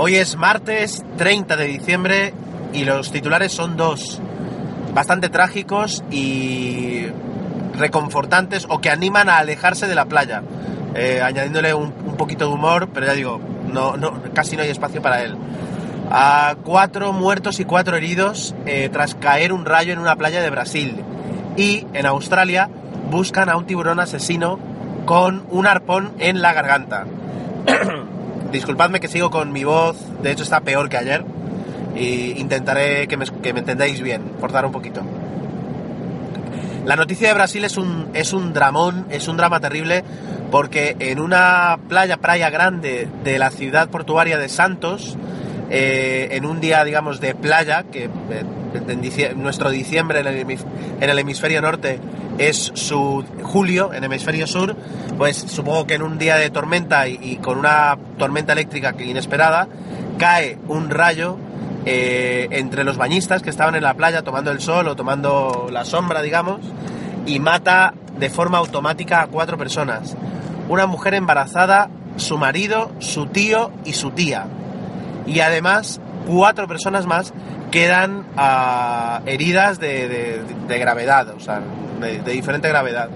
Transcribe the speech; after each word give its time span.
Hoy 0.00 0.14
es 0.14 0.36
martes 0.36 1.04
30 1.16 1.56
de 1.56 1.66
diciembre 1.66 2.32
y 2.72 2.84
los 2.84 3.10
titulares 3.10 3.50
son 3.50 3.76
dos, 3.76 4.20
bastante 4.94 5.28
trágicos 5.28 6.04
y 6.08 7.06
reconfortantes 7.76 8.64
o 8.68 8.80
que 8.80 8.90
animan 8.90 9.28
a 9.28 9.38
alejarse 9.38 9.88
de 9.88 9.96
la 9.96 10.04
playa, 10.04 10.44
eh, 10.94 11.20
añadiéndole 11.20 11.74
un, 11.74 11.90
poquito 12.16 12.46
de 12.46 12.54
humor, 12.54 12.90
pero 12.94 13.06
ya 13.06 13.12
digo, 13.14 13.40
no, 13.72 13.96
casi 14.34 14.56
no 14.56 14.62
hay 14.62 14.70
espacio 14.70 15.02
para 15.02 15.24
él. 15.24 15.36
A 16.12 16.54
cuatro 16.62 17.12
muertos 17.12 17.58
y 17.58 17.64
cuatro 17.64 17.96
heridos 17.96 18.54
eh, 18.66 18.88
tras 18.92 19.16
caer 19.16 19.52
un 19.52 19.64
rayo 19.64 19.92
en 19.92 19.98
una 19.98 20.14
playa 20.14 20.40
de 20.40 20.50
Brasil. 20.50 20.94
Y 21.56 21.88
en 21.92 22.06
Australia 22.06 22.70
buscan 23.10 23.48
a 23.48 23.56
un 23.56 23.66
tiburón 23.66 23.98
asesino 23.98 24.60
con 25.06 25.44
un 25.50 25.66
arpón 25.66 26.12
en 26.20 26.40
la 26.40 26.52
garganta. 26.52 27.04
Disculpadme 28.52 29.00
que 29.00 29.08
sigo 29.08 29.30
con 29.30 29.52
mi 29.52 29.64
voz, 29.64 29.96
de 30.22 30.32
hecho 30.32 30.42
está 30.42 30.60
peor 30.60 30.88
que 30.88 30.96
ayer. 30.96 31.24
Y 31.96 32.38
intentaré 32.40 33.08
que 33.08 33.16
me, 33.16 33.24
entendáis 33.58 34.00
bien, 34.00 34.22
forzar 34.40 34.64
un 34.64 34.72
poquito. 34.72 35.02
La 36.84 36.96
noticia 36.96 37.28
de 37.28 37.34
Brasil 37.34 37.64
es 37.64 37.76
un, 37.76 38.08
es 38.14 38.32
un 38.32 38.52
dramón, 38.52 39.06
es 39.10 39.28
un 39.28 39.36
drama 39.36 39.60
terrible, 39.60 40.04
porque 40.50 40.96
en 41.00 41.20
una 41.20 41.78
playa, 41.88 42.16
playa 42.16 42.50
grande 42.50 43.08
de 43.24 43.38
la 43.38 43.50
ciudad 43.50 43.90
portuaria 43.90 44.38
de 44.38 44.48
Santos, 44.48 45.18
eh, 45.70 46.28
en 46.32 46.46
un 46.46 46.60
día, 46.60 46.82
digamos, 46.84 47.20
de 47.20 47.34
playa, 47.34 47.84
que 47.92 48.04
eh, 48.04 48.44
en 48.74 49.42
nuestro 49.42 49.70
diciembre 49.70 50.20
en 50.20 50.26
el, 51.10 51.18
hemisferio 51.18 51.60
norte 51.60 52.00
es 52.38 52.70
su 52.74 53.24
julio, 53.42 53.92
en 53.92 54.04
hemisferio 54.04 54.46
sur, 54.46 54.76
pues 55.16 55.36
supongo 55.36 55.86
que 55.86 55.94
en 55.94 56.02
un 56.02 56.18
día 56.18 56.36
de 56.36 56.50
tormenta 56.50 57.08
y, 57.08 57.36
con 57.36 57.58
una 57.58 57.98
tormenta 58.16 58.52
eléctrica 58.52 58.94
inesperada, 58.98 59.68
cae 60.18 60.58
un 60.68 60.90
rayo 60.90 61.36
eh, 61.84 62.48
entre 62.52 62.84
los 62.84 62.96
bañistas 62.96 63.42
que 63.42 63.50
estaban 63.50 63.74
en 63.74 63.82
la 63.82 63.94
playa 63.94 64.22
tomando 64.22 64.50
el 64.50 64.60
sol 64.60 64.88
o 64.88 64.96
tomando 64.96 65.68
la 65.70 65.84
sombra, 65.84 66.22
digamos, 66.22 66.60
y 67.26 67.40
mata 67.40 67.94
de 68.18 68.30
forma 68.30 68.58
automática 68.58 69.22
a 69.22 69.26
cuatro 69.26 69.58
personas. 69.58 70.16
Una 70.68 70.86
mujer 70.86 71.14
embarazada, 71.14 71.88
su 72.16 72.38
marido, 72.38 72.90
su 72.98 73.26
tío 73.26 73.70
y 73.84 73.92
su 73.92 74.10
tía. 74.10 74.46
Y 75.26 75.40
además, 75.40 76.00
cuatro 76.26 76.66
personas 76.68 77.06
más 77.06 77.32
quedan 77.70 78.26
uh, 78.36 79.26
heridas 79.26 79.78
de, 79.78 80.08
de, 80.08 80.42
de, 80.66 80.78
gravedad, 80.78 81.28
o 81.30 81.40
sea, 81.40 81.60
de, 81.98 82.32
diferente 82.32 82.68
gravedad. 82.68 83.08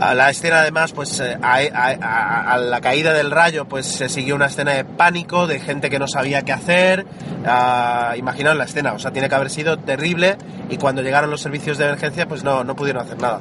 La 0.00 0.30
escena 0.30 0.60
además, 0.60 0.92
pues 0.92 1.20
a, 1.20 1.54
a, 1.54 2.58
la 2.58 2.80
caída 2.80 3.12
del 3.12 3.30
rayo, 3.30 3.66
pues 3.66 3.86
se 3.86 4.08
siguió 4.08 4.34
una 4.34 4.46
escena 4.46 4.72
de 4.72 4.84
pánico, 4.84 5.46
de 5.46 5.60
gente 5.60 5.90
que 5.90 6.00
no 6.00 6.08
sabía 6.08 6.42
qué 6.42 6.52
hacer. 6.52 7.06
Uh, 7.42 8.16
imaginaos 8.16 8.56
la 8.56 8.64
escena, 8.64 8.94
o 8.94 8.98
sea, 8.98 9.12
tiene 9.12 9.28
que 9.28 9.34
haber 9.36 9.50
sido 9.50 9.78
terrible 9.78 10.36
y 10.70 10.76
cuando 10.76 11.02
llegaron 11.02 11.30
los 11.30 11.40
servicios 11.40 11.78
de 11.78 11.84
emergencia, 11.84 12.26
pues 12.26 12.42
no, 12.42 12.64
no 12.64 12.74
pudieron 12.74 13.02
hacer 13.02 13.20
nada. 13.20 13.40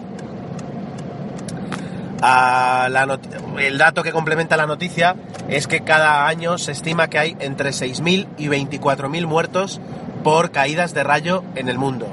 El 3.59 3.77
dato 3.79 4.03
que 4.03 4.11
complementa 4.11 4.55
la 4.55 4.67
noticia 4.67 5.15
es 5.49 5.67
que 5.67 5.81
cada 5.81 6.27
año 6.27 6.59
se 6.59 6.71
estima 6.71 7.07
que 7.07 7.17
hay 7.17 7.37
entre 7.39 7.71
6.000 7.71 8.27
y 8.37 8.47
24.000 8.47 9.25
muertos 9.25 9.81
por 10.23 10.51
caídas 10.51 10.93
de 10.93 11.03
rayo 11.03 11.43
en 11.55 11.67
el 11.67 11.79
mundo. 11.79 12.07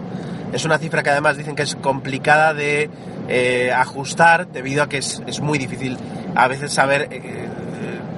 Es 0.52 0.64
una 0.64 0.78
cifra 0.78 1.02
que 1.02 1.10
además 1.10 1.36
dicen 1.36 1.54
que 1.54 1.62
es 1.62 1.74
complicada 1.76 2.54
de 2.54 2.90
eh, 3.28 3.70
ajustar 3.72 4.48
debido 4.48 4.82
a 4.82 4.88
que 4.88 4.98
es, 4.98 5.22
es, 5.26 5.40
muy 5.40 5.58
difícil 5.58 5.98
a 6.34 6.48
veces 6.48 6.72
saber 6.72 7.08
eh, 7.10 7.48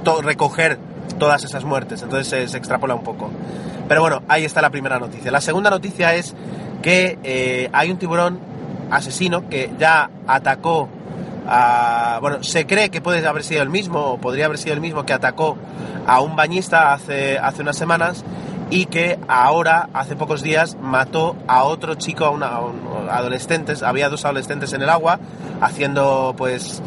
to 0.04 0.22
recoger 0.22 0.78
todas 1.18 1.44
esas 1.44 1.64
muertes, 1.64 2.02
entonces 2.02 2.50
se, 2.50 2.56
extrapola 2.56 2.94
un 2.94 3.02
poco. 3.02 3.30
Pero 3.88 4.00
bueno, 4.00 4.22
ahí 4.28 4.44
está 4.44 4.62
la 4.62 4.70
primera 4.70 4.98
noticia. 4.98 5.30
La 5.30 5.40
segunda 5.40 5.70
noticia 5.70 6.14
es 6.14 6.34
que 6.82 7.18
eh, 7.24 7.68
hay 7.72 7.90
un 7.90 7.98
tiburón 7.98 8.38
asesino 8.90 9.48
que 9.48 9.70
ya 9.78 10.10
atacó 10.26 10.88
a, 11.46 12.18
bueno, 12.20 12.42
se 12.42 12.66
cree 12.66 12.90
que 12.90 13.00
puede 13.00 13.26
haber 13.26 13.42
sido 13.42 13.62
el 13.62 13.70
mismo, 13.70 13.98
o 14.00 14.18
podría 14.18 14.46
haber 14.46 14.58
sido 14.58 14.74
el 14.74 14.80
mismo 14.80 15.04
que 15.04 15.12
atacó 15.12 15.56
a 16.06 16.20
un 16.20 16.36
bañista 16.36 16.92
hace, 16.92 17.38
hace 17.38 17.62
unas 17.62 17.76
semanas 17.76 18.24
y 18.70 18.86
que 18.86 19.18
ahora, 19.26 19.88
hace 19.92 20.14
pocos 20.14 20.42
días, 20.42 20.76
mató 20.80 21.36
a 21.48 21.64
otro 21.64 21.96
chico, 21.96 22.24
a, 22.24 22.30
un, 22.30 22.44
adolescentes, 23.10 23.82
había 23.82 24.08
dos 24.08 24.24
adolescentes 24.24 24.72
en 24.72 24.82
el 24.82 24.88
agua 24.88 25.18
haciendo 25.60 26.34
pues 26.36 26.80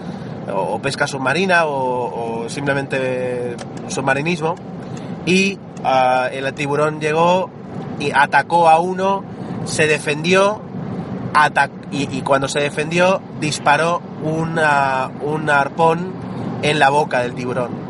o 0.52 0.80
pesca 0.80 1.08
submarina 1.08 1.66
o, 1.66 2.46
simplemente 2.50 3.56
submarinismo 3.88 4.56
y 5.26 5.58
uh, 5.84 6.28
el 6.32 6.54
tiburón 6.54 7.00
llegó 7.00 7.50
y 8.00 8.12
atacó 8.12 8.70
a 8.70 8.80
uno, 8.80 9.24
se 9.66 9.88
defendió 9.88 10.62
y, 11.92 12.22
cuando 12.22 12.48
se 12.48 12.60
defendió 12.60 13.22
disparó 13.40 14.02
un 14.24 14.60
arpón 15.50 16.14
en 16.62 16.80
la 16.80 16.90
boca 16.90 17.22
del 17.22 17.34
tiburón. 17.34 17.83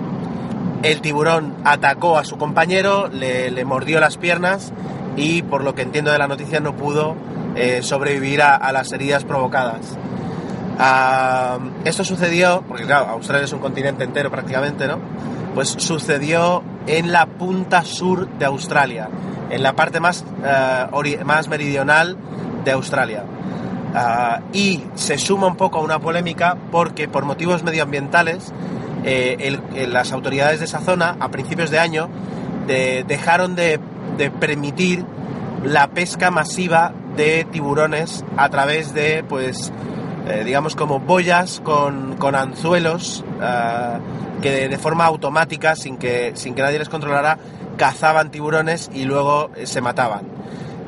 El 0.83 0.99
tiburón 0.99 1.55
atacó 1.63 2.17
a 2.17 2.25
su 2.25 2.37
compañero, 2.37 3.07
le, 3.07 3.63
mordió 3.63 4.01
las 4.01 4.17
piernas 4.17 4.73
y 5.15 5.41
por 5.41 5.63
lo 5.63 5.73
que 5.75 5.81
entiendo 5.81 6.11
de 6.11 6.17
la 6.17 6.27
noticia 6.27 6.59
no 6.59 6.75
pudo 6.75 7.15
eh, 7.55 7.81
sobrevivir 7.81 8.41
a, 8.41 8.69
las 8.73 8.91
heridas 8.91 9.23
provocadas. 9.23 9.97
Uh, 10.73 11.69
esto 11.85 12.03
sucedió, 12.03 12.63
porque 12.67 12.83
claro, 12.83 13.07
Australia 13.11 13.45
es 13.45 13.53
un 13.53 13.59
continente 13.59 14.03
entero 14.03 14.29
prácticamente, 14.29 14.87
¿no? 14.87 14.99
Pues 15.55 15.69
sucedió 15.69 16.63
en 16.85 17.13
la 17.13 17.27
punta 17.27 17.83
sur 17.83 18.27
de 18.27 18.43
Australia, 18.43 19.07
en 19.51 19.63
la 19.63 19.73
parte 19.73 20.01
más, 20.01 20.25
uh, 20.41 21.25
más 21.25 21.47
meridional 21.47 22.17
de 22.65 22.71
Australia. 22.71 23.23
Uh, 23.93 24.41
y 24.51 24.83
se 24.95 25.17
suma 25.17 25.47
un 25.47 25.55
poco 25.55 25.77
a 25.77 25.81
una 25.81 25.99
polémica 25.99 26.57
porque 26.71 27.07
por 27.07 27.23
motivos 27.23 27.63
medioambientales 27.63 28.51
eh, 29.03 29.57
el, 29.75 29.93
las 29.93 30.11
autoridades 30.11 30.59
de 30.59 30.65
esa 30.65 30.79
zona 30.79 31.17
a 31.19 31.29
principios 31.29 31.69
de 31.69 31.79
año 31.79 32.09
de, 32.67 33.03
dejaron 33.07 33.55
de, 33.55 33.79
permitir 34.39 35.05
la 35.63 35.87
pesca 35.87 36.29
masiva 36.29 36.93
de 37.15 37.45
tiburones 37.51 38.23
a 38.37 38.49
través 38.49 38.93
de 38.93 39.23
pues 39.27 39.71
eh, 40.27 40.43
digamos 40.45 40.75
como 40.75 40.99
boyas 40.99 41.61
con, 41.61 42.17
anzuelos 42.35 43.25
uh, 43.39 44.41
que 44.41 44.69
de, 44.69 44.77
forma 44.77 45.05
automática 45.05 45.75
sin 45.75 45.97
que, 45.97 46.31
sin 46.35 46.53
que 46.53 46.61
nadie 46.61 46.79
les 46.79 46.89
controlara 46.89 47.37
cazaban 47.77 48.31
tiburones 48.31 48.89
y 48.93 49.05
luego 49.05 49.49
eh, 49.55 49.65
se 49.65 49.81
mataban. 49.81 50.21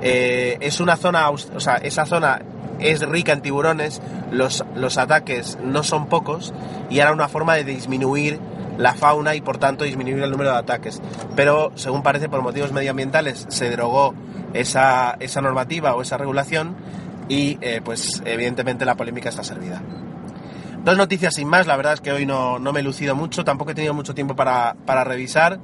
Eh, 0.02 0.58
es 0.62 0.80
una 0.80 0.98
zona 0.98 1.30
o 1.30 1.38
sea 1.38 1.78
esa 1.78 2.06
zona 2.06 2.42
es 2.80 3.02
rica 3.02 3.34
en 3.34 3.42
tiburones, 3.42 4.02
los, 4.32 4.64
los 4.76 4.98
ataques 4.98 5.58
no 5.64 5.84
son 5.84 6.08
pocos 6.08 6.54
y 6.90 7.00
era 7.00 7.12
una 7.12 7.28
forma 7.28 7.56
de 7.56 7.64
disminuir 7.64 8.40
la 8.78 8.94
fauna 8.94 9.36
y 9.36 9.42
por 9.42 9.58
tanto 9.58 9.84
disminuir 9.84 10.24
el 10.24 10.32
número 10.32 10.52
de 10.52 10.58
ataques. 10.58 11.02
Pero 11.36 11.72
según 11.76 12.04
parece 12.04 12.30
por 12.30 12.42
motivos 12.42 12.72
medioambientales 12.72 13.46
se 13.50 13.70
derogó 13.70 14.14
esa, 14.54 15.16
esa 15.20 15.42
normativa 15.42 15.96
o 15.96 16.02
esa 16.02 16.18
regulación 16.18 16.76
y 17.28 17.58
eh, 17.62 17.82
pues 17.84 18.22
evidentemente 18.26 18.86
la 18.86 18.96
polémica 18.96 19.30
está 19.30 19.44
servida. 19.44 19.82
Dos 20.84 20.98
noticias 20.98 21.34
sin 21.34 21.48
más, 21.48 21.66
la 21.66 21.76
verdad 21.78 21.94
es 21.94 22.02
que 22.02 22.12
hoy 22.12 22.28
no, 22.28 22.60
no 22.60 22.72
me 22.72 22.82
he 22.82 22.84
lucido 22.84 23.16
mucho, 23.16 23.44
tampoco 23.44 23.72
he 23.72 23.74
tenido 23.74 23.96
mucho 23.96 24.14
tiempo 24.14 24.36
para, 24.36 24.76
para 24.86 25.04
revisar 25.04 25.60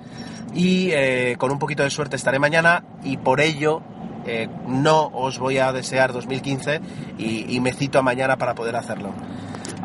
y 0.56 0.89
eh, 0.91 1.36
con 1.38 1.51
un 1.51 1.59
poquito 1.59 1.83
de 1.83 1.91
suerte 1.91 2.15
estaré 2.15 2.39
mañana 2.39 2.83
y 3.03 3.18
por 3.18 3.39
ello 3.39 3.83
eh, 4.25 4.47
no 4.68 5.07
os 5.07 5.39
voy 5.39 5.57
a 5.57 5.71
desear 5.71 6.13
2015 6.13 6.81
y, 7.18 7.59
me 7.59 7.73
cito 7.73 8.00
a 8.00 8.01
mañana 8.01 8.38
para 8.38 8.56
poder 8.56 8.75
hacerlo. 8.75 9.13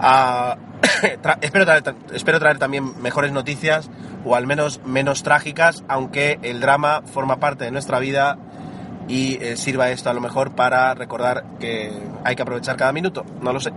Espero, 1.40 1.64
traer, 1.64 1.94
espero 2.12 2.38
traer 2.38 2.58
también 2.58 3.00
mejores 3.00 3.32
noticias 3.32 3.90
o 4.24 4.34
al 4.34 4.46
menos 4.46 4.80
menos 4.84 5.22
trágicas, 5.22 5.84
aunque 5.88 6.38
el 6.42 6.60
drama 6.60 7.02
forma 7.04 7.38
parte 7.38 7.64
de 7.64 7.70
nuestra 7.70 7.98
vida 7.98 8.38
y 9.08 9.38
eh, 9.42 9.56
sirva 9.56 9.90
esto 9.90 10.10
a 10.10 10.14
lo 10.14 10.20
mejor 10.20 10.54
para 10.54 10.94
recordar 10.94 11.44
que 11.58 11.92
hay 12.24 12.36
que 12.36 12.42
aprovechar 12.42 12.76
cada 12.76 12.92
minuto, 12.92 13.24
no 13.40 13.52
lo 13.52 13.60
sé. 13.60 13.72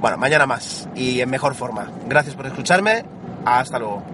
Bueno, 0.00 0.16
mañana 0.16 0.46
más 0.46 0.88
y 0.94 1.20
en 1.20 1.30
mejor 1.30 1.54
forma. 1.54 1.90
Gracias 2.06 2.34
por 2.34 2.46
escucharme, 2.46 3.04
hasta 3.44 3.78
luego. 3.78 4.13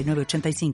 906985. 0.03 0.73